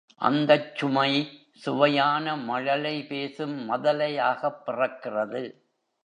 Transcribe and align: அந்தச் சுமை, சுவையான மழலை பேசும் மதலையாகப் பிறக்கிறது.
அந்தச் 0.15 0.75
சுமை, 0.75 1.41
சுவையான 1.53 2.35
மழலை 2.35 3.05
பேசும் 3.05 3.69
மதலையாகப் 3.69 4.61
பிறக்கிறது. 4.65 5.43